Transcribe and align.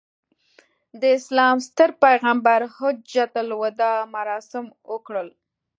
د 1.01 1.03
اسلام 1.17 1.57
ستر 1.67 1.89
پیغمبر 2.03 2.59
حجته 2.77 3.37
الوداع 3.43 3.97
مراسم 4.15 4.65
وکړل. 4.91 5.29